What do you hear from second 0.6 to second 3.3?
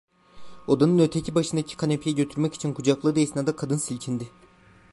Odanın öteki başındaki kanepeye götürmek için kucakladığı